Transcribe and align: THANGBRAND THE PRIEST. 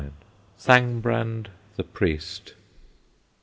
THANGBRAND 0.57 1.51
THE 1.75 1.83
PRIEST. 1.83 2.55